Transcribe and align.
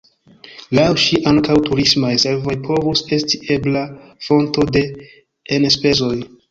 Laŭ 0.77 0.85
ŝi, 1.03 1.19
ankaŭ 1.31 1.57
turismaj 1.67 2.13
servoj 2.25 2.57
povus 2.65 3.07
esti 3.19 3.43
ebla 3.59 3.87
fonto 4.31 4.71
de 4.79 4.87
enspezoj. 5.61 6.15